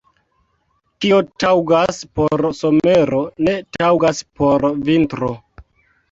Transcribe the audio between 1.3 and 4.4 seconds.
taŭgas por somero, ne taŭgas